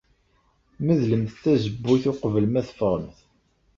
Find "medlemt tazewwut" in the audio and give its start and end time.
0.85-2.03